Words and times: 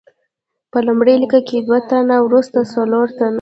په 0.71 0.77
لومړۍ 0.87 1.15
لیکه 1.23 1.39
کې 1.47 1.57
دوه 1.67 1.79
تنه، 1.89 2.15
وروسته 2.21 2.59
څلور 2.73 3.07
تنه. 3.17 3.29